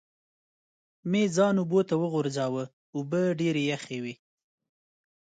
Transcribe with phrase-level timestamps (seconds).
[1.09, 2.63] مې ځان اوبو ته وغورځاوه،
[2.95, 4.13] اوبه ډېرې یخې وې.